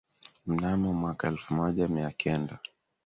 mnamo 0.47 0.93
mwaka 0.93 1.27
elfu 1.27 1.53
moja 1.53 1.87
mia 1.87 2.11
kenda 2.11 2.59